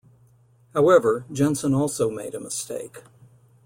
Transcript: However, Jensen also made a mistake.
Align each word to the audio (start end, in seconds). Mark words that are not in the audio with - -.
However, 0.73 1.27
Jensen 1.31 1.75
also 1.75 2.09
made 2.09 2.33
a 2.33 2.39
mistake. 2.39 3.03